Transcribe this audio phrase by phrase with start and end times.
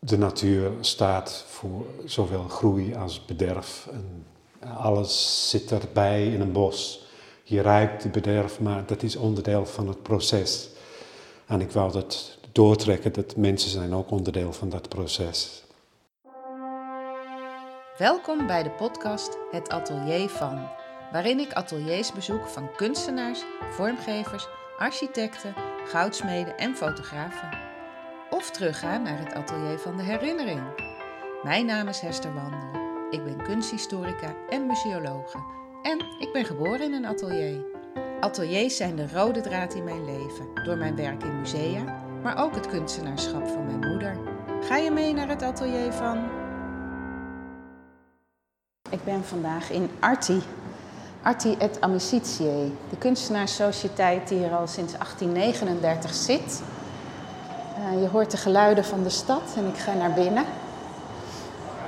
[0.00, 3.88] de natuur staat voor zowel groei als bederf.
[3.92, 4.26] En
[4.76, 7.06] alles zit erbij in een bos.
[7.42, 10.68] Je ruikt de bederf, maar dat is onderdeel van het proces.
[11.46, 15.62] En ik wou dat doortrekken, dat mensen zijn ook onderdeel van dat proces.
[17.98, 20.68] Welkom bij de podcast Het Atelier van,
[21.12, 24.46] waarin ik ateliers bezoek van kunstenaars, vormgevers,
[24.78, 25.54] architecten,
[25.86, 27.67] goudsmeden en fotografen.
[28.38, 30.60] Of terugga naar het atelier van de herinnering.
[31.42, 32.80] Mijn naam is Hester Wandel.
[33.10, 35.38] Ik ben kunsthistorica en museologe.
[35.82, 37.64] En ik ben geboren in een atelier.
[38.20, 42.54] Ateliers zijn de rode draad in mijn leven, door mijn werk in musea, maar ook
[42.54, 44.16] het kunstenaarschap van mijn moeder.
[44.60, 46.28] Ga je mee naar het atelier van
[48.90, 50.42] ik ben vandaag in Arti.
[51.22, 56.62] Arti et Amicitiae, de kunstenaarssociëteit die hier al sinds 1839 zit.
[57.78, 60.44] Uh, je hoort de geluiden van de stad en ik ga naar binnen.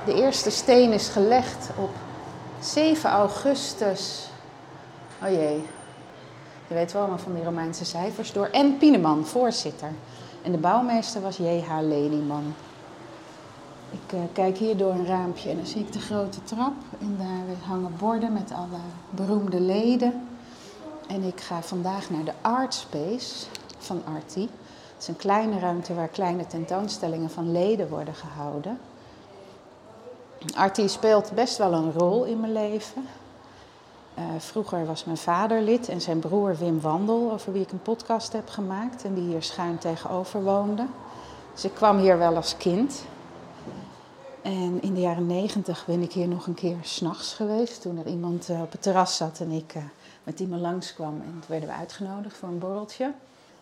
[0.05, 1.91] De eerste steen is gelegd op
[2.60, 4.29] 7 augustus.
[5.23, 5.65] Oh jee,
[6.68, 8.33] je weet wel allemaal van die Romeinse cijfers.
[8.33, 8.77] Door N.
[8.79, 9.88] Pieneman, voorzitter.
[10.43, 11.80] En de bouwmeester was J.H.
[11.80, 12.55] Lelyman.
[13.91, 16.74] Ik uh, kijk hier door een raampje en dan zie ik de grote trap.
[17.01, 18.80] En daar hangen borden met alle
[19.11, 20.29] beroemde leden.
[21.09, 23.46] En ik ga vandaag naar de Art Space
[23.79, 24.49] van Arti.
[25.01, 28.79] Het is een kleine ruimte waar kleine tentoonstellingen van leden worden gehouden.
[30.54, 33.06] Arti speelt best wel een rol in mijn leven.
[34.18, 37.82] Uh, vroeger was mijn vader lid en zijn broer Wim Wandel, over wie ik een
[37.82, 40.87] podcast heb gemaakt en die hier schuin tegenover woonde.
[41.52, 43.04] Dus ik kwam hier wel als kind.
[44.43, 47.82] En in de jaren negentig ben ik hier nog een keer s'nachts geweest.
[47.82, 49.82] Toen er iemand uh, op het terras zat en ik uh,
[50.24, 51.15] met iemand langskwam.
[51.15, 53.12] En toen werden we uitgenodigd voor een borreltje.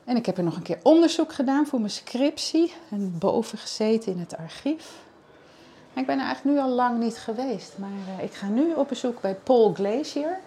[0.09, 2.75] En ik heb er nog een keer onderzoek gedaan voor mijn scriptie.
[2.91, 4.93] En boven gezeten in het archief.
[5.95, 7.79] En ik ben er eigenlijk nu al lang niet geweest.
[7.79, 10.39] Maar uh, ik ga nu op bezoek bij Paul Glacier.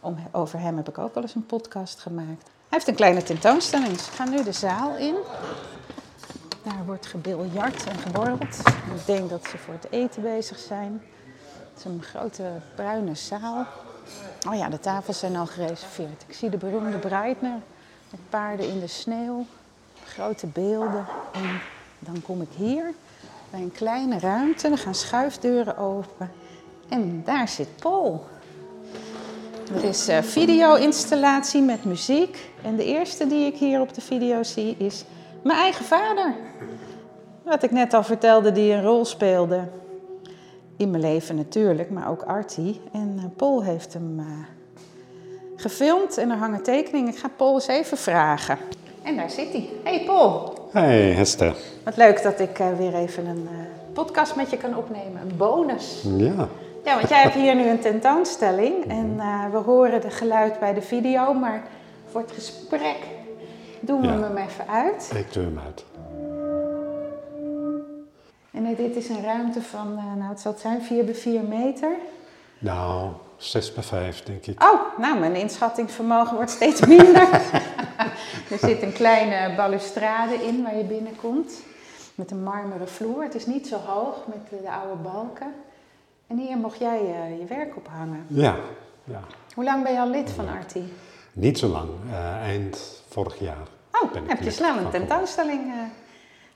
[0.00, 2.42] Om, over hem heb ik ook wel eens een podcast gemaakt.
[2.42, 3.92] Hij heeft een kleine tentoonstelling.
[3.92, 5.14] Dus ik ga nu de zaal in.
[6.62, 8.58] Daar wordt gebiljard en geborreld.
[8.94, 11.02] Ik denk dat ze voor het eten bezig zijn.
[11.70, 13.66] Het is een grote bruine zaal.
[14.48, 16.24] Oh ja, de tafels zijn al gereserveerd.
[16.26, 17.60] Ik zie de beroemde Breitner
[18.10, 19.46] met paarden in de sneeuw.
[20.04, 21.06] Grote beelden.
[21.32, 21.60] En
[21.98, 22.92] dan kom ik hier
[23.50, 24.68] bij een kleine ruimte.
[24.68, 26.30] Er gaan schuifdeuren open.
[26.88, 28.24] En daar zit Paul.
[29.74, 32.50] Er is uh, video-installatie met muziek.
[32.62, 35.04] En de eerste die ik hier op de video zie is
[35.42, 36.34] mijn eigen vader.
[37.42, 39.68] Wat ik net al vertelde, die een rol speelde.
[40.76, 42.80] In mijn leven natuurlijk, maar ook Artie.
[42.92, 44.26] En uh, Paul heeft hem uh,
[45.60, 47.12] gefilmd en er hangen tekeningen.
[47.12, 48.58] Ik ga Paul eens even vragen.
[49.02, 49.68] En daar zit hij.
[49.84, 50.58] Hey Paul.
[50.72, 51.56] Hey Hester.
[51.84, 53.48] Wat leuk dat ik uh, weer even een
[53.92, 55.20] podcast met je kan opnemen.
[55.22, 56.02] Een bonus.
[56.16, 56.48] Ja.
[56.84, 58.88] Ja, want jij hebt hier nu een tentoonstelling.
[58.88, 59.16] En
[59.52, 61.62] we horen de geluid bij de video, maar
[62.10, 62.96] voor het gesprek
[63.80, 64.20] doen we ja.
[64.20, 65.10] hem even uit.
[65.14, 65.84] Ik doe hem uit.
[68.50, 71.92] En dit is een ruimte van, nou het zal het zijn, 4 bij 4 meter.
[72.58, 73.10] Nou,
[73.40, 74.62] 6 bij 5 denk ik.
[74.62, 77.28] Oh, nou mijn inschattingsvermogen wordt steeds minder.
[78.52, 81.62] er zit een kleine balustrade in waar je binnenkomt.
[82.14, 83.22] Met een marmeren vloer.
[83.22, 85.54] Het is niet zo hoog met de, de oude balken.
[86.26, 88.24] En hier mocht jij uh, je werk ophangen.
[88.26, 88.56] Ja,
[89.04, 89.20] ja.
[89.54, 90.92] Hoe lang ben je al lid van Arti?
[91.32, 93.66] Niet zo lang, uh, eind vorig jaar.
[94.02, 95.74] Oh, heb je snel een tentoonstelling uh,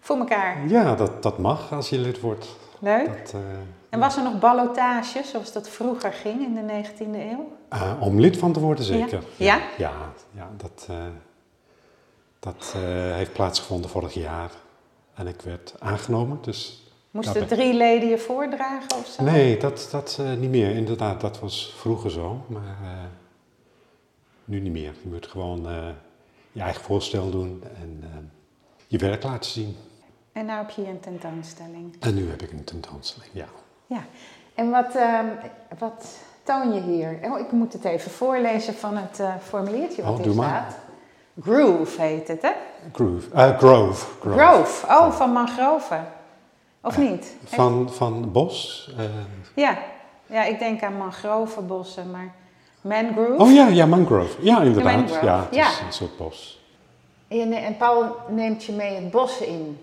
[0.00, 0.68] voor elkaar?
[0.68, 2.56] Ja, dat, dat mag als je lid wordt.
[2.78, 3.32] Leuk.
[3.32, 3.42] Dat,
[3.94, 7.52] en was er nog ballotage, zoals dat vroeger ging in de 19e eeuw?
[7.72, 9.22] Uh, om lid van te worden, zeker.
[9.36, 9.56] Ja?
[9.56, 10.88] Ja, ja, ja dat,
[12.38, 12.74] dat
[13.14, 14.50] heeft plaatsgevonden vorig jaar.
[15.14, 16.82] En ik werd aangenomen, dus...
[17.10, 19.22] Moesten drie leden je voordragen of zo?
[19.22, 20.70] Nee, dat, dat niet meer.
[20.70, 22.76] Inderdaad, dat was vroeger zo, maar
[24.44, 24.94] nu niet meer.
[25.02, 25.68] Je moet gewoon
[26.52, 28.30] je eigen voorstel doen en
[28.86, 29.76] je werk laten zien.
[30.32, 31.96] En nu heb je een tentoonstelling.
[32.00, 33.48] En nu heb ik een tentoonstelling, ja.
[33.86, 34.00] Ja,
[34.54, 35.20] en wat, uh,
[35.78, 37.18] wat toon je hier?
[37.22, 40.76] Oh, ik moet het even voorlezen van het uh, formuliertje wat oh, hier staat.
[41.40, 42.50] Groove heet het, hè?
[42.92, 43.28] Groove.
[43.34, 44.06] Uh, grove.
[44.20, 44.38] grove.
[44.38, 44.86] Grove.
[44.86, 46.06] Oh, van mangroven.
[46.82, 47.36] Of niet?
[47.44, 48.90] Van, van bos.
[49.54, 49.78] Ja.
[50.26, 52.34] ja, ik denk aan mangrovenbossen, maar...
[52.80, 53.42] Mangrove?
[53.42, 54.44] Oh ja, ja, mangrove.
[54.44, 54.96] Ja, inderdaad.
[54.96, 55.24] mangrove.
[55.24, 55.68] Ja, het ja.
[55.68, 56.60] is een soort bos.
[57.28, 59.78] En, en Paul neemt je mee het bos in.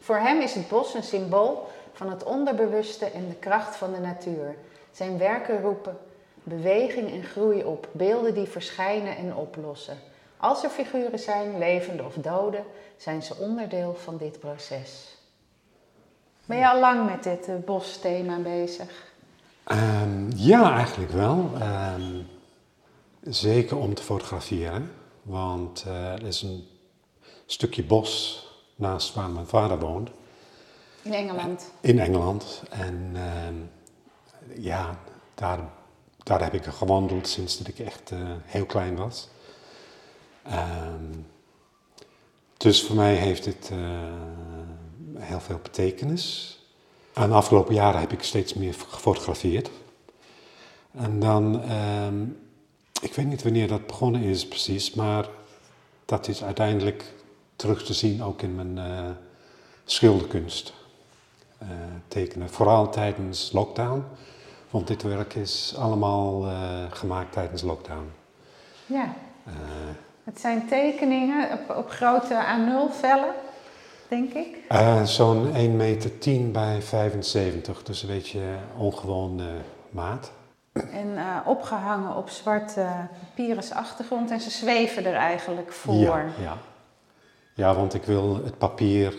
[0.00, 4.00] Voor hem is het bos een symbool van het onderbewuste en de kracht van de
[4.00, 4.56] natuur.
[4.90, 5.96] Zijn werken roepen
[6.46, 9.98] beweging en groei op, beelden die verschijnen en oplossen.
[10.36, 12.62] Als er figuren zijn, levende of dode,
[12.96, 15.16] zijn ze onderdeel van dit proces.
[16.44, 19.12] Ben je al lang met dit uh, bosthema bezig?
[19.72, 21.50] Um, ja, eigenlijk wel.
[21.96, 22.26] Um,
[23.22, 24.90] zeker om te fotograferen.
[25.22, 26.68] Want uh, er is een
[27.46, 28.42] stukje bos
[28.76, 30.10] naast waar mijn vader woont.
[31.06, 31.70] In Engeland?
[31.80, 32.62] In Engeland.
[32.70, 33.16] En
[33.46, 33.70] um,
[34.58, 34.98] ja,
[35.34, 35.58] daar,
[36.22, 39.28] daar heb ik gewandeld sinds dat ik echt uh, heel klein was.
[42.56, 43.70] dus voor mij heeft het
[45.18, 46.56] heel veel betekenis.
[47.12, 49.70] En de afgelopen jaren heb ik steeds meer gefotografeerd.
[50.92, 52.06] En dan, uh,
[53.00, 55.28] ik weet niet wanneer dat begonnen is precies, maar
[56.04, 57.12] dat is uiteindelijk
[57.56, 59.10] terug te zien ook in mijn uh,
[59.84, 60.72] schilderkunst.
[61.62, 61.68] Uh,
[62.08, 64.04] tekenen, vooral tijdens lockdown,
[64.70, 66.52] want dit werk is allemaal uh,
[66.90, 68.12] gemaakt tijdens lockdown.
[68.86, 69.14] Ja.
[70.24, 73.34] het zijn tekeningen op, op grote A0-vellen
[74.08, 74.56] denk ik?
[75.04, 78.40] Zo'n 1 meter 10 bij 75, dus een beetje
[78.76, 79.46] ongewoon uh,
[79.90, 80.30] maat.
[80.72, 82.86] En uh, opgehangen op zwarte
[83.20, 85.94] papieren achtergrond en ze zweven er eigenlijk voor.
[85.94, 86.56] Ja, ja.
[87.54, 89.14] ja want ik wil het papier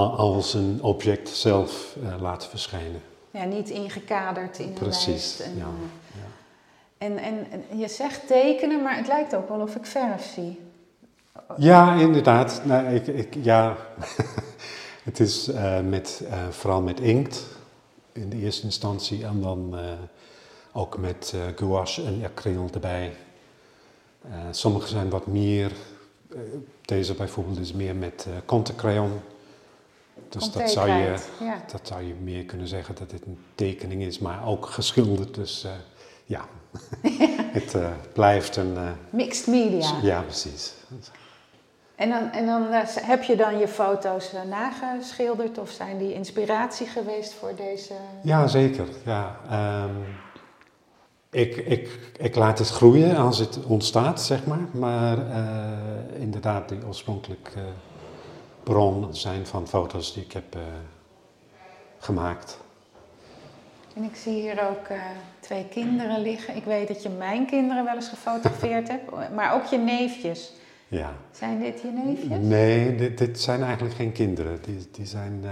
[0.00, 3.02] als een object zelf laten verschijnen.
[3.30, 5.40] Ja, niet ingekaderd in Precies, een lijst.
[5.40, 5.68] En, ja,
[6.14, 6.26] ja.
[6.98, 10.60] En, en, en je zegt tekenen, maar het lijkt ook wel of ik verf zie.
[11.56, 12.62] Ja, inderdaad.
[12.64, 13.76] Nou, ik, ik, ja.
[15.08, 17.46] het is uh, met, uh, vooral met inkt
[18.12, 19.80] in de eerste instantie en dan uh,
[20.72, 23.12] ook met gouache en acryl erbij.
[24.50, 25.72] sommige zijn wat meer,
[26.84, 29.22] deze bijvoorbeeld is meer met uh.
[30.28, 31.62] Dus dat zou, je, ja.
[31.72, 35.34] dat zou je meer kunnen zeggen dat dit een tekening is, maar ook geschilderd.
[35.34, 35.66] Dus
[36.24, 36.44] ja,
[37.58, 37.76] het
[38.12, 38.76] blijft een...
[39.10, 39.98] Mixed media.
[40.02, 40.74] Ja, precies.
[41.94, 42.66] En dan, en dan
[43.00, 47.94] heb je dan je foto's nageschilderd of zijn die inspiratie geweest voor deze?
[48.22, 48.86] Ja, zeker.
[49.04, 49.36] Ja,
[49.84, 50.04] um,
[51.30, 54.66] ik, ik, ik laat het groeien als het ontstaat, zeg maar.
[54.72, 55.18] Maar
[56.18, 57.60] inderdaad, die oorspronkelijke
[58.62, 60.56] bron zijn van foto's die ik heb
[61.98, 62.58] gemaakt.
[63.94, 64.86] En ik zie hier ook
[65.40, 66.56] twee kinderen liggen.
[66.56, 70.52] Ik weet dat je mijn kinderen wel eens gefotografeerd hebt, maar ook je neefjes.
[70.92, 71.12] Ja.
[71.30, 72.38] Zijn dit je neefjes?
[72.40, 74.58] Nee, dit, dit zijn eigenlijk geen kinderen.
[74.62, 75.50] Die, die zijn, uh,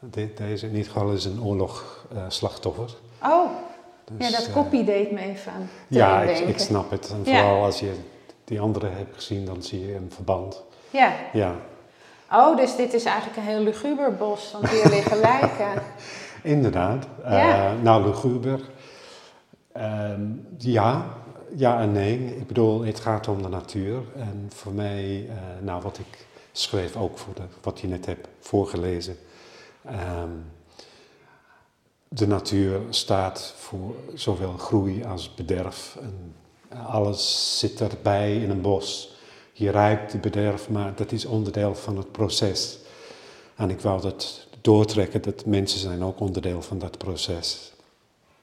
[0.00, 2.94] dit, deze in ieder geval is een oorlogslachtoffer.
[3.22, 3.50] Oh,
[4.04, 7.10] dus, ja, dat kopie deed me even aan Ja, ik, ik, snap het.
[7.10, 7.64] En vooral ja.
[7.64, 7.94] als je
[8.44, 10.62] die andere hebt gezien, dan zie je een verband.
[10.90, 11.12] Ja.
[11.32, 11.56] Ja.
[12.32, 15.82] Oh, dus dit is eigenlijk een heel luguber bos, want hier liggen lijken.
[16.42, 17.06] Inderdaad.
[17.24, 17.72] Ja.
[17.72, 18.60] nou, luguber.
[20.58, 21.04] ja,
[21.56, 22.36] ja en nee.
[22.36, 24.02] Ik bedoel, het gaat om de natuur.
[24.16, 28.28] En voor mij, uh, nou wat ik schreef ook voor de, wat je net hebt
[28.40, 29.16] voorgelezen.
[29.86, 30.44] Um,
[32.08, 35.96] de natuur staat voor zowel groei als bederf.
[36.00, 36.34] En
[36.86, 39.11] alles zit erbij in een bos.
[39.62, 42.78] Je ruikt het bederf, maar dat is onderdeel van het proces.
[43.54, 47.72] En ik wou dat doortrekken, dat mensen zijn ook onderdeel van dat proces.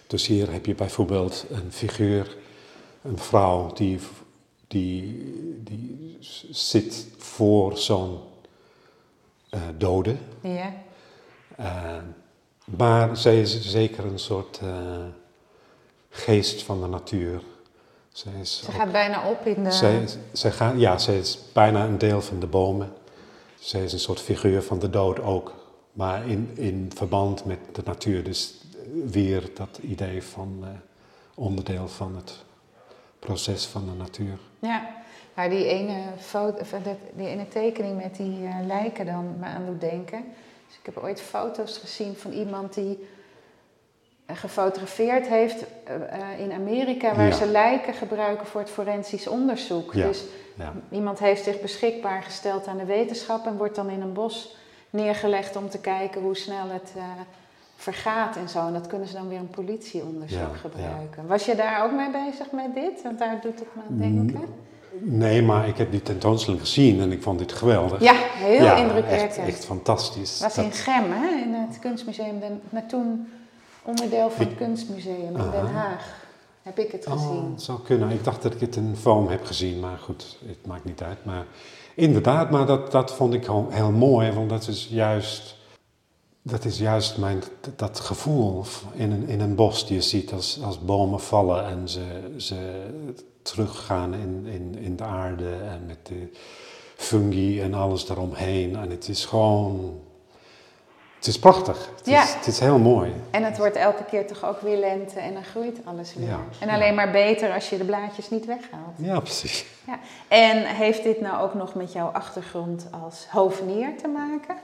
[0.08, 2.38] Dus hier heb je bijvoorbeeld een figuur
[3.02, 4.00] een vrouw die,
[4.68, 5.24] die,
[5.64, 6.18] die
[6.50, 8.20] zit voor zo'n
[9.52, 10.16] uh, dode.
[10.42, 10.74] Ja.
[11.60, 11.98] Uh,
[12.78, 15.06] maar zij is zeker een soort uh,
[16.10, 17.42] geest van de natuur.
[18.20, 19.72] Zij is ze ook, gaat bijna op in de...
[19.72, 22.94] Zij, zij gaat, ja, zij is bijna een deel van de bomen.
[23.60, 25.54] Zij is een soort figuur van de dood ook.
[25.94, 28.24] Maar in, in verband met de natuur.
[28.24, 28.54] Dus
[29.06, 30.66] weer dat idee van
[31.36, 32.34] onderdeel van het
[33.20, 34.38] proces van de natuur.
[34.60, 34.90] Ja,
[35.34, 36.64] maar die ene, foto,
[37.14, 40.24] die ene tekening met die uh, lijken dan me aan doet denken.
[40.68, 43.08] Dus ik heb ooit foto's gezien van iemand die
[44.36, 47.36] gefotografeerd heeft uh, in Amerika, waar ja.
[47.36, 49.94] ze lijken gebruiken voor het forensisch onderzoek.
[49.94, 50.08] Ja.
[50.08, 50.24] Dus
[50.56, 50.74] ja.
[50.92, 54.56] iemand heeft zich beschikbaar gesteld aan de wetenschap en wordt dan in een bos
[54.90, 56.94] neergelegd om te kijken hoe snel het
[57.76, 58.68] vergaat en zo.
[58.68, 61.28] En dat kunnen ze dan weer een politieonderzoek gebruiken.
[61.28, 63.04] Was je daar ook mee bezig met dit?
[63.04, 64.68] Want daar doet het me aan denken.
[65.02, 68.02] Nee, maar ik heb die tentoonstelling gezien en ik vond dit geweldig.
[68.02, 69.38] Ja, heel indrukwekkend.
[69.38, 70.40] Echt, echt fantastisch.
[70.40, 71.42] was in Gem, hè?
[71.44, 72.40] in het kunstmuseum.
[72.70, 73.28] Maar toen
[73.84, 76.28] onderdeel van het kunstmuseum in Den Haag.
[76.62, 77.28] Heb ik het gezien.
[77.28, 78.10] Oh, het zou kunnen.
[78.10, 81.26] Ik dacht dat ik het in foam heb gezien, maar goed, het maakt niet uit.
[81.26, 81.46] Maar
[81.96, 85.58] inderdaad, maar dat, dat vond ik heel mooi, want dat is juist
[86.42, 87.44] dat is juist mijn,
[87.76, 91.90] dat gevoel in een, in een bos die je ziet als, als bomen vallen en
[91.90, 92.88] ze, ze
[93.42, 96.30] teruggaan in, in, in de aarde en met de
[96.96, 98.76] fungi en alles daaromheen.
[98.76, 100.00] En het is gewoon,
[101.20, 101.90] Het is prachtig.
[101.98, 102.24] Het, Ja.
[102.24, 103.14] is, het is heel mooi.
[103.32, 106.28] En het wordt elke keer toch ook weer lente en dan groeit alles weer.
[106.28, 106.40] Ja.
[106.60, 108.96] En alleen maar beter als je de blaadjes niet weghaalt.
[108.96, 109.66] Ja, precies.
[109.88, 110.00] Ja.
[110.28, 114.56] En heeft dit nou ook nog met jouw achtergrond als hovenier te maken?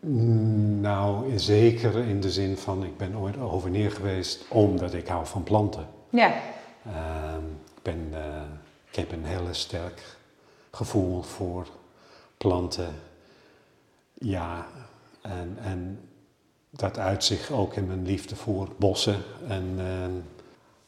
[0.00, 5.26] Mm, Nou, zeker in de zin van, ik ben ooit hovenier geweest omdat ik hou
[5.26, 5.86] van planten.
[6.10, 6.32] Ja,
[6.86, 7.44] Ehm,
[7.76, 8.42] ik, ben, eh,
[8.90, 10.02] ik heb een heel sterk
[10.70, 11.66] gevoel voor
[12.38, 12.94] planten.
[14.14, 14.66] Ja,
[15.30, 16.00] en, en
[16.70, 19.78] dat uit zich ook in mijn liefde voor bossen en,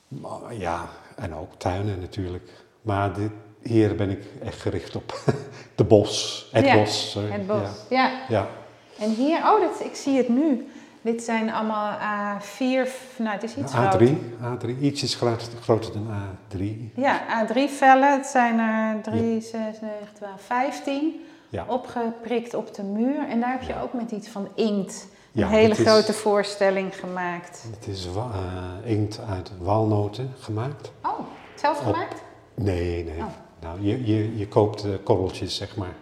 [0.08, 2.50] maar ja, en ook tuinen natuurlijk.
[2.82, 3.30] Maar dit,
[3.62, 5.20] hier ben ik echt gericht op
[5.74, 7.10] de bos, het Ja, bos.
[7.10, 7.30] sorry.
[7.30, 7.68] het bos.
[7.90, 8.06] Ja.
[8.06, 8.20] Ja.
[8.28, 8.48] ja.
[8.98, 10.68] En hier, oh, dit, ik zie het nu.
[11.02, 11.98] Dit zijn allemaal
[12.38, 12.58] A4,
[13.18, 14.08] nou het is iets groter.
[14.08, 16.62] A3, A3, ietsjes groter, groter dan A3.
[16.94, 18.12] Ja, A3-vellen.
[18.16, 19.80] Het zijn er 3, 6, 9,
[20.14, 21.20] 12, 15.
[21.48, 21.64] Ja.
[21.68, 23.28] Opgeprikt op de muur.
[23.28, 26.96] En daar heb je ook met iets van inkt een Ja, hele is- grote voorstelling
[26.96, 27.64] gemaakt.
[27.76, 30.90] Het is eh, inkt uit walnoten gemaakt.
[31.02, 31.18] Oh,
[31.54, 32.22] zelf Op- gemaakt?
[32.54, 33.18] Nee, nee.
[33.18, 33.24] Oh.
[33.60, 35.94] Nou, je, je, je koopt eh, korreltjes, zeg maar.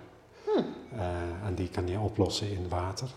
[0.45, 0.59] Hm.
[0.99, 1.07] Eh,
[1.47, 3.09] en die kan je oplossen in water.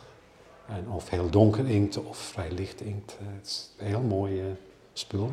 [0.67, 3.17] En of heel donker inkt of vrij licht inkt.
[3.19, 4.57] Eh, het is een heel mooi
[4.93, 5.31] spul.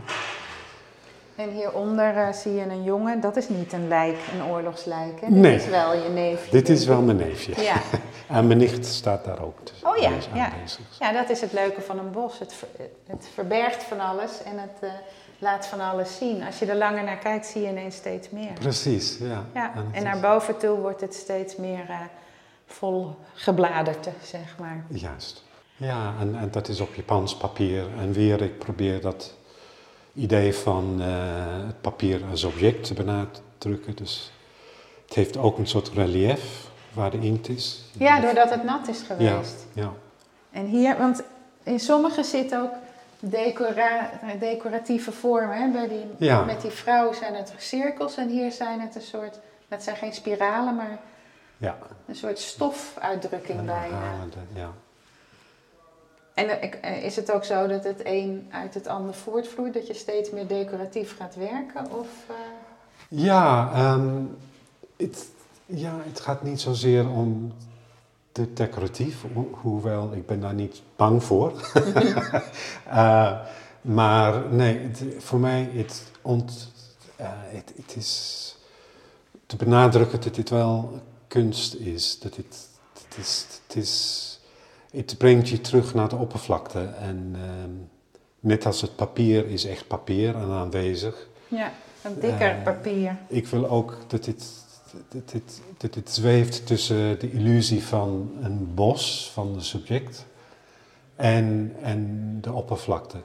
[1.37, 3.21] En hieronder eh, zie je een jongen.
[3.21, 5.21] Dat is niet een lijk, een oorlogslijk.
[5.21, 5.29] Hè?
[5.29, 5.53] Nee.
[5.53, 6.51] Dit is wel je neefje.
[6.51, 7.63] Dit is wel mijn neefje.
[7.63, 7.77] Ja.
[8.29, 9.59] En mijn nicht staat daar ook.
[9.83, 10.53] Oh ja, ja.
[10.99, 12.39] ja, dat is het leuke van een bos.
[12.39, 12.69] Het, ver-
[13.07, 14.89] het verbergt van alles en het eh,
[15.39, 16.43] laat van alles zien.
[16.45, 18.53] Als je er langer naar kijkt, zie je ineens steeds meer.
[18.53, 19.45] Precies, ja.
[19.55, 21.99] Ja, en naar boven toe wordt het steeds meer eh,
[22.67, 24.85] vol gebladerte, zeg maar.
[24.89, 25.45] Juist.
[25.77, 27.85] Ja, en, en dat is op Japans papier.
[28.01, 29.35] En weer, ik probeer dat
[30.17, 31.07] idee van eh,
[31.67, 33.97] het papier als object te benadrukken.
[33.97, 34.33] Dus
[35.07, 37.83] het heeft ook een soort relief waar de inkt is.
[37.99, 39.67] Ja, doordat het nat is Ja, geweest.
[39.73, 39.93] ja.
[40.51, 41.23] En hier, want
[41.63, 42.73] in sommige zitten ook
[43.21, 45.57] decora decoratieve vormen.
[45.57, 45.71] Hè?
[45.71, 46.45] Bij die, Ja.
[46.45, 50.13] Met die vrouw zijn het cirkels en hier zijn het een soort, dat zijn geen
[50.13, 50.99] spiralen, maar
[51.57, 51.79] ja.
[52.07, 53.99] een soort stofuitdrukking bijna.
[54.55, 54.73] ja.
[56.37, 59.95] En eh, is het ook zo dat het een uit het ander voortvloeit, dat je
[59.95, 61.93] steeds meer decoratief gaat werken?
[61.93, 62.35] Of, eh,
[63.09, 64.23] Ja, ehm,
[64.97, 65.27] het,
[65.67, 67.53] ja, het gaat niet zozeer om
[68.33, 71.53] de decoratief, ho- hoewel ik ben daar niet bang voor.
[72.89, 73.41] Eh,
[73.81, 76.73] maar nee, het, voor mij het, ont,
[77.17, 78.57] het, het is
[79.47, 82.19] te benadrukken dat dit wel kunst is.
[82.21, 82.69] Dat dit,
[83.09, 84.36] het is, het is,
[84.97, 86.81] het brengt je terug naar de oppervlakte.
[87.01, 87.71] En ehm,
[88.41, 91.29] net als het papier is echt papier en aanwezig.
[91.49, 91.73] ja,
[92.03, 93.17] een dikker Eh, papier.
[93.29, 100.27] Ik wil ook dat dit, zweeft tussen de illusie van een bos, van de subject,
[101.17, 103.19] en, en de oppervlakte.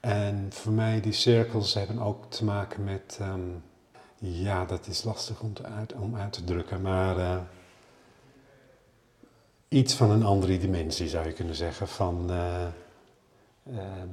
[0.00, 3.40] En voor mij, die cirkels hebben ook te maken met, ehm,
[4.18, 7.36] ja, dat is lastig om, te uit, om uit te drukken, maar eh,
[9.72, 12.62] iets van een andere dimensie zou je kunnen zeggen, van eh,
[13.76, 14.08] ehm,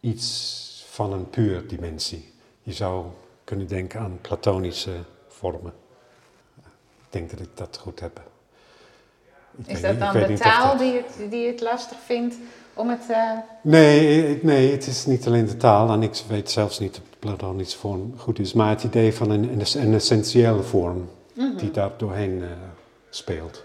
[0.00, 2.32] iets van een puur dimensie.
[2.62, 3.04] Je zou
[3.44, 4.92] kunnen denken aan platonische
[5.28, 5.72] vormen.
[6.56, 8.20] Ik denk dat ik dat goed heb.
[9.56, 12.36] Ik Is dat niet- dan de taal dat- die, het, die het lastig vindt
[12.74, 13.10] om het...
[13.10, 15.90] eh, Nee, nee, het is niet alleen de taal.
[15.90, 18.52] En ik weet zelfs niet of de platonische vorm goed is.
[18.52, 21.56] Maar het idee van een, een, een essentiële vorm mhm.
[21.56, 22.48] die daar doorheen eh,
[23.10, 23.64] speelt.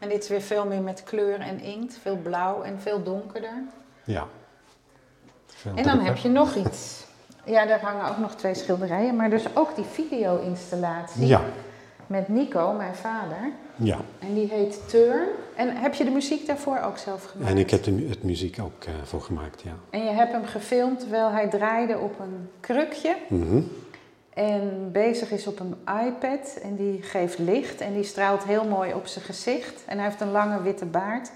[0.00, 3.62] En dit is weer veel meer met kleur en inkt, veel blauw en veel donkerder.
[4.04, 4.26] Ja.
[5.46, 6.06] Veel En dan drukker.
[6.06, 7.06] heb je nog iets.
[7.44, 11.40] Ja, daar hangen ook nog twee schilderijen, maar dus ook die video-installatie Ja,
[12.06, 13.50] met Nico, mijn vader.
[13.76, 13.96] ja.
[14.18, 15.28] En die heet Turn.
[15.56, 17.50] En heb je de muziek daarvoor ook zelf gemaakt?
[17.50, 19.72] En ik heb de, het muziek ook eh, voor gemaakt, ja.
[19.90, 23.60] En je hebt hem gefilmd terwijl hij draaide op een krukje Mhm.
[24.34, 25.74] En bezig is op een
[26.06, 26.58] iPad.
[26.62, 29.82] En die geeft licht en die straalt heel mooi op zijn gezicht.
[29.86, 31.30] En hij heeft een lange witte baard.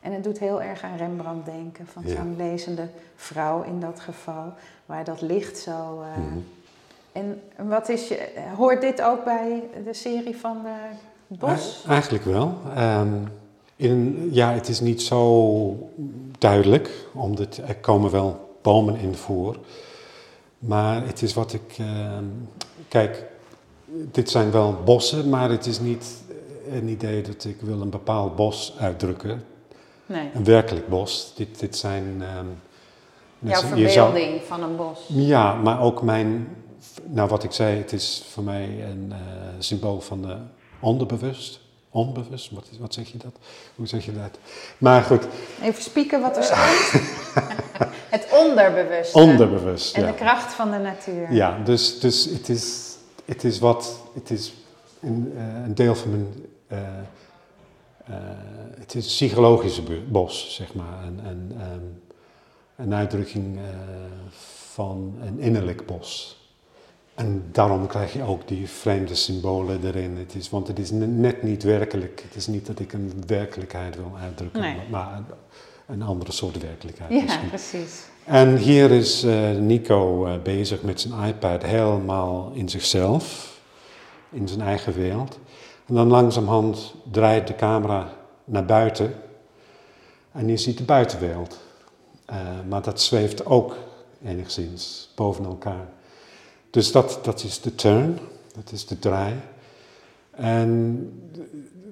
[0.00, 2.14] En het doet heel erg aan Rembrandt denken, van Ja.
[2.16, 4.52] zo'n lezende vrouw in dat geval,
[4.86, 5.70] waar dat licht zo.
[6.02, 6.38] eh, Mhm.
[7.12, 11.84] En wat is je, hoort dit ook bij de serie van de Bos?
[11.86, 12.54] E- Eigenlijk wel.
[12.74, 13.12] Ehm,
[13.76, 15.90] in, ja, het is niet zo
[16.38, 19.56] duidelijk, omdat er komen wel bomen in voor.
[20.58, 21.74] Maar het is wat ik...
[21.78, 22.24] ehm,
[22.88, 23.24] kijk,
[23.86, 26.06] dit zijn wel bossen, maar het is niet
[26.70, 29.44] een idee dat ik wil een bepaald bos uitdrukken.
[30.06, 31.32] Nee, Een werkelijk bos.
[31.36, 32.16] Dit, dit zijn...
[32.22, 32.46] ehm,
[33.38, 35.04] jouw zou- verbeelding van een bos.
[35.08, 36.48] ja, maar ook mijn,
[37.04, 39.18] nou wat ik zei, het is voor mij een eh,
[39.58, 40.36] symbool van de
[40.80, 41.60] onderbewust,
[41.90, 43.32] onbewust, wat, wat zeg je dat?
[43.74, 44.38] Hoe zeg je dat?
[44.78, 45.26] Maar goed,
[45.62, 46.92] Even spieken wat er staat.
[49.14, 49.96] onderbewust.
[49.96, 50.06] En ja.
[50.06, 51.32] de kracht van de natuur.
[51.32, 54.54] Ja, dus, dus het, is, het is wat, het is
[55.00, 56.26] een, eh, een deel van mijn,
[56.66, 58.14] eh, eh,
[58.78, 61.04] het is een psychologische bos, zeg maar.
[61.04, 61.84] Een, een, ehm,
[62.76, 63.58] een uitdrukking
[64.72, 66.40] van een innerlijk bos.
[67.14, 70.16] En daarom krijg je ook die vreemde symbolen erin.
[70.16, 72.22] Het is, want het is ne- net niet werkelijk.
[72.28, 74.76] Het is niet dat ik een werkelijkheid wil uitdrukken, Nee.
[74.90, 75.22] maar
[75.86, 77.48] een, andere soort werkelijkheid Ja, misschien.
[77.48, 78.04] precies.
[78.24, 83.54] En hier is eh, Nico eh, bezig met zijn iPad helemaal in zichzelf,
[84.30, 85.38] in zijn eigen wereld.
[85.86, 88.12] En dan langzamerhand draait de camera
[88.44, 89.14] naar buiten
[90.32, 91.58] en je ziet de buitenwereld.
[92.24, 92.36] Eh,
[92.68, 93.76] maar dat zweeft ook
[94.24, 95.88] enigszins boven elkaar.
[96.70, 98.18] Dus dat, dat is de turn,
[98.54, 99.34] dat is de draai.
[100.30, 101.10] En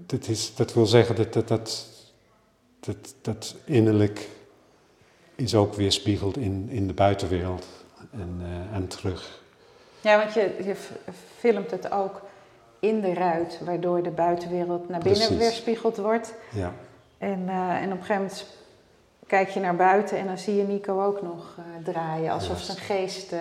[0.06, 1.86] dat, is, dat wil zeggen dat dat, dat,
[2.86, 4.28] dat, dat innerlijk
[5.34, 7.66] is ook weerspiegeld in, in de buitenwereld
[8.12, 9.42] en, eh, en terug.
[10.00, 10.74] Ja, want je, je
[11.38, 12.20] filmt het ook
[12.80, 15.36] in de ruit, waardoor de buitenwereld naar binnen Precies.
[15.36, 16.34] weerspiegeld wordt.
[16.50, 16.72] Ja,
[17.18, 18.46] En, eh, en op een gegeven moment
[19.26, 22.64] kijk je naar buiten en dan zie je Nico ook nog eh, draaien, alsof Juist.
[22.66, 23.40] zijn geest eh,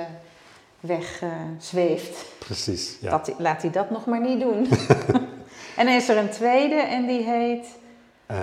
[0.79, 2.25] weg eh, zweeft.
[2.38, 2.97] precies.
[3.01, 3.09] Ja.
[3.09, 4.67] Dat, laat hij dat nog maar niet doen.
[5.77, 7.67] en dan is er een tweede en die heet.
[8.25, 8.38] Eh,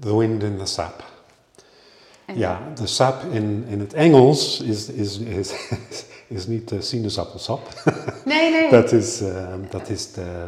[0.00, 1.04] the wind in the sap.
[2.24, 5.52] en Ja, de sap in, in het Engels is, is, is,
[6.28, 7.68] is niet de sinaasappelsap.
[8.24, 8.70] Nee, nee.
[8.80, 10.46] Dat is, eh, dat is de,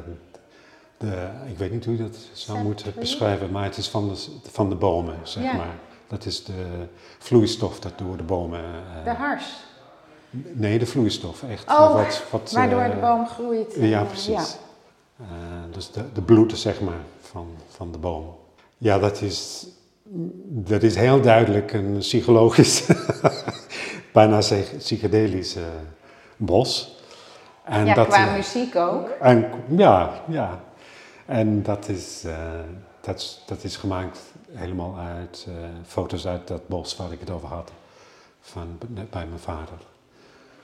[0.97, 4.25] de, ik weet niet hoe je dat zou moeten beschrijven, maar het is van de,
[4.51, 5.53] van de bomen, zeg Ja.
[5.53, 5.75] maar.
[6.09, 6.87] Dat is de
[7.19, 8.61] vloeistof dat door de bomen...
[8.65, 9.45] eh, de hars.
[10.31, 11.69] nee, de vloeistof, echt.
[11.69, 13.75] Oh, wat, wat, Waardoor eh, de boom groeit.
[13.79, 14.57] Ja, En, precies.
[15.21, 15.27] Eh,
[15.73, 18.35] dus de, de bloed, zeg maar, van, van de boom.
[18.85, 19.67] Ja, dat is,
[20.47, 22.87] dat is heel duidelijk een psychologisch,
[24.13, 25.63] bijna psych- psychedelisch eh,
[26.37, 26.99] bos.
[27.65, 29.09] En Ja, dat, qua eh, muziek ook.
[29.09, 30.61] en, ja, ja.
[31.27, 32.37] En dat is, eh,
[33.01, 34.19] dat, is- dat is gemaakt
[34.53, 35.47] helemaal uit
[35.87, 37.71] foto's uit dat bos waar ik het over had,
[38.41, 39.79] van, bij mijn vader.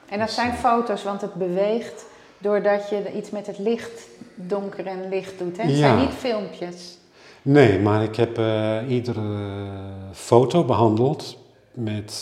[0.08, 2.04] En dat zijn foto's, want het beweegt
[2.38, 4.02] doordat je iets met het licht,
[4.34, 5.56] donker en licht doet.
[5.56, 5.62] Hè?
[5.62, 6.98] Het zijn niet filmpjes.
[7.42, 9.68] Nee, maar ik heb eh, iedere
[10.12, 11.36] foto behandeld
[11.72, 12.14] met,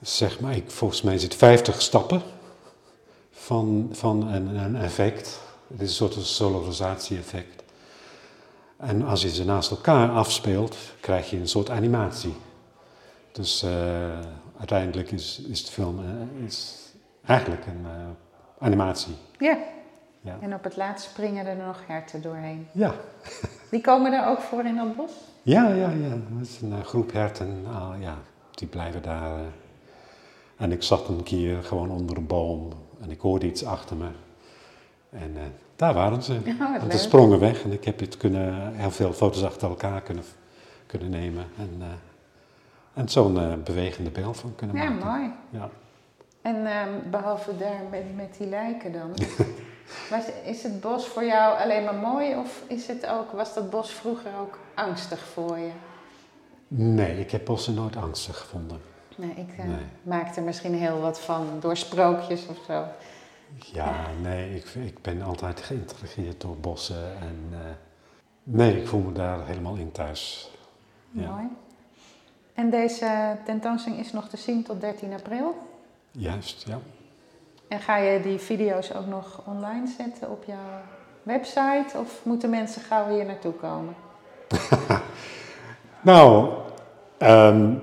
[0.00, 2.22] zeg maar, ik, volgens mij het 50 stappen
[3.30, 5.40] van, van een, een effect.
[5.66, 7.62] Het is een soort solarisatie-effect.
[8.76, 12.34] En als je ze naast elkaar afspeelt, krijg je een soort animatie.
[13.32, 14.18] Dus eh,
[14.58, 16.76] uiteindelijk is, is de film eh, is
[17.26, 18.08] eigenlijk een eh,
[18.58, 19.14] animatie.
[19.38, 19.58] Ja.
[20.20, 20.36] Ja.
[20.40, 22.66] En op het laatst springen er nog herten doorheen.
[22.72, 22.94] Ja.
[23.70, 25.10] Die komen er ook voor in dat bos?
[25.42, 26.08] Ja, ja, ja.
[26.08, 27.64] Dat is een eh, groep herten.
[27.72, 28.14] Ah, ja,
[28.50, 29.30] die blijven daar.
[29.38, 29.44] eh.
[30.56, 34.08] En ik zat een keer gewoon onder een boom en ik hoorde iets achter me.
[35.10, 35.42] En eh,
[35.76, 36.34] daar waren ze.
[36.58, 40.00] Wat En ze sprongen weg en ik heb het kunnen, heel veel foto's achter elkaar
[40.00, 40.24] kunnen,
[40.86, 41.44] kunnen nemen.
[41.58, 41.82] En,
[42.94, 45.06] en zo'n bewegende beeld van kunnen Ja, maken.
[45.06, 45.30] mooi.
[45.50, 45.68] Ja.
[46.42, 49.10] En ehm, behalve daar met, met die lijken dan.
[50.10, 53.70] was, is het bos voor jou alleen maar mooi of is het ook, was dat
[53.70, 55.70] bos vroeger ook angstig voor je?
[56.68, 58.80] Nee, ik heb bossen nooit angstig gevonden.
[59.16, 59.84] Nee, ik eh, Nee.
[60.02, 62.84] maak er misschien heel wat van door sprookjes of zo.
[63.72, 67.16] Ja, nee, ik, ik ben altijd geïntrigeerd door bossen.
[67.20, 67.58] En eh,
[68.42, 70.50] nee, ik voel me daar helemaal in thuis.
[71.10, 71.30] Ja.
[71.30, 71.48] Mooi.
[72.54, 75.56] En deze tentoonstelling is nog te zien tot 13 april.
[76.10, 76.78] Juist, ja.
[77.70, 80.80] En ga je die video's ook nog online zetten op jouw
[81.22, 81.98] website?
[81.98, 83.94] Of moeten mensen gauw hier naartoe komen?
[86.02, 86.52] Nou,
[87.18, 87.74] ehm,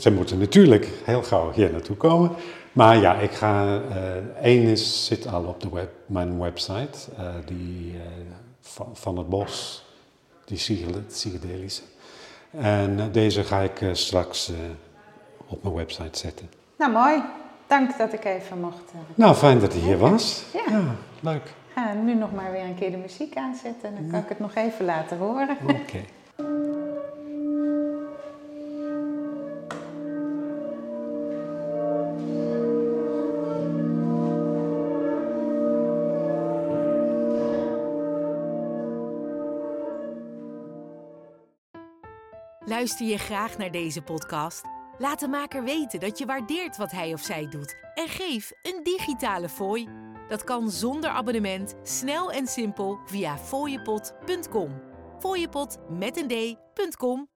[0.00, 2.30] ze moeten natuurlijk heel gauw hier naartoe komen.
[2.72, 3.80] Maar ja, ik ga.
[3.90, 8.06] eh één is, zit al op de web, mijn website, eh, die, eh,
[8.60, 9.84] van, van het bos,
[10.44, 10.56] die
[11.06, 11.82] psychedelische.
[12.50, 14.54] En eh, deze ga ik eh, straks eh,
[15.46, 16.50] op mijn website zetten.
[16.78, 17.22] Nou, mooi.
[17.72, 18.92] Dank dat ik even mocht.
[18.92, 20.44] eh, Nou, fijn dat hij hier was.
[20.52, 20.80] Ja.
[21.20, 21.52] leuk.
[21.74, 24.38] Ga nu nog maar weer een keer de muziek aanzetten en dan kan ik het
[24.38, 25.56] nog even laten horen.
[25.66, 26.00] Oké.
[42.64, 44.64] Luister je graag naar deze podcast?
[45.02, 48.80] Laat de maker weten dat je waardeert wat hij of zij doet en geef een
[48.82, 49.88] digitale fooi.
[50.28, 54.82] Dat kan zonder abonnement, snel en simpel via fooiepot.com.
[55.18, 57.28] Fooiepot met een d.com.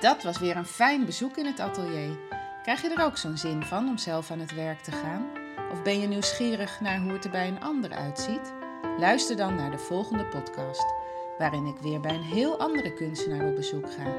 [0.00, 2.18] Dat was weer een fijn bezoek in het atelier.
[2.62, 5.30] Krijg je er ook zo'n zin van om zelf aan het werk te gaan?
[5.72, 8.52] Of ben je nieuwsgierig naar hoe het er bij een ander uitziet?
[8.98, 11.01] Luister dan naar de volgende podcast,
[11.38, 14.14] waarin ik weer bij een heel andere kunstenaar op bezoek ga.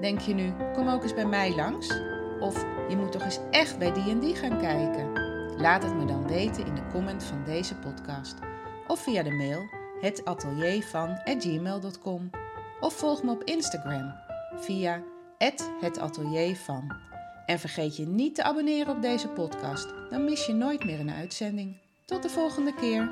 [0.00, 2.00] Denk je nu, kom ook eens bij mij langs?
[2.40, 5.12] Of je moet toch eens echt bij die en die gaan kijken?
[5.56, 8.38] Laat het me dan weten in de comment van deze podcast.
[8.86, 9.68] Of via de mail
[10.00, 12.30] hetateliervan.gmail.com
[12.80, 14.14] Of volg me op Instagram
[14.54, 15.02] via
[15.80, 16.96] @hetateliervan.
[17.46, 21.10] En vergeet je niet te abonneren op deze podcast, dan mis je nooit meer een
[21.10, 21.76] uitzending.
[22.04, 23.10] Tot de volgende keer.